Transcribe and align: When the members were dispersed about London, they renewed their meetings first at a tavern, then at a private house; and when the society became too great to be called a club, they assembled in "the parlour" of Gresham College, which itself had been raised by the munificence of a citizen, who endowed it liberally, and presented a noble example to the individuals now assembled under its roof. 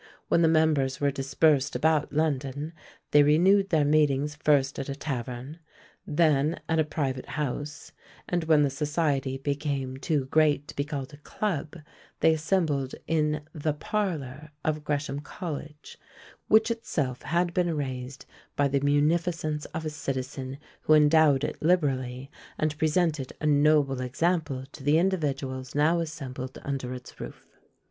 When 0.29 0.41
the 0.41 0.47
members 0.47 0.99
were 0.99 1.11
dispersed 1.11 1.75
about 1.75 2.11
London, 2.11 2.73
they 3.11 3.21
renewed 3.21 3.69
their 3.69 3.85
meetings 3.85 4.33
first 4.33 4.79
at 4.79 4.89
a 4.89 4.95
tavern, 4.95 5.59
then 6.07 6.59
at 6.67 6.79
a 6.79 6.83
private 6.83 7.27
house; 7.27 7.91
and 8.27 8.45
when 8.45 8.63
the 8.63 8.71
society 8.71 9.37
became 9.37 9.97
too 9.97 10.25
great 10.25 10.67
to 10.69 10.75
be 10.75 10.83
called 10.85 11.13
a 11.13 11.17
club, 11.17 11.75
they 12.19 12.33
assembled 12.33 12.95
in 13.05 13.41
"the 13.53 13.73
parlour" 13.73 14.49
of 14.65 14.83
Gresham 14.83 15.19
College, 15.19 15.99
which 16.47 16.71
itself 16.71 17.21
had 17.21 17.53
been 17.53 17.75
raised 17.77 18.25
by 18.55 18.67
the 18.67 18.79
munificence 18.79 19.63
of 19.65 19.85
a 19.85 19.91
citizen, 19.91 20.57
who 20.81 20.95
endowed 20.95 21.43
it 21.43 21.61
liberally, 21.61 22.31
and 22.57 22.75
presented 22.79 23.33
a 23.39 23.45
noble 23.45 24.01
example 24.01 24.63
to 24.71 24.81
the 24.83 24.97
individuals 24.97 25.75
now 25.75 25.99
assembled 25.99 26.57
under 26.63 26.91
its 26.91 27.19
roof. 27.19 27.45